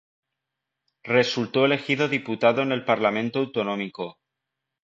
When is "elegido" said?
1.65-2.07